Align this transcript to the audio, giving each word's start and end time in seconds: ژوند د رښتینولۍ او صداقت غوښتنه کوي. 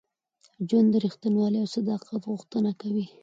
ژوند 0.67 0.87
د 0.93 0.95
رښتینولۍ 1.05 1.57
او 1.61 1.67
صداقت 1.75 2.15
غوښتنه 2.31 2.71
کوي. 2.81 3.05